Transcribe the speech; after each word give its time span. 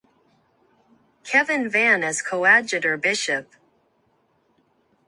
Kevin 1.23 1.69
Vann 1.69 2.03
as 2.03 2.23
coadjutor 2.23 2.97
bishop. 2.97 3.53